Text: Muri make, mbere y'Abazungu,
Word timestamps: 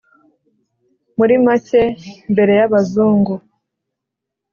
Muri 1.17 1.35
make, 1.45 1.81
mbere 2.31 2.51
y'Abazungu, 2.59 3.33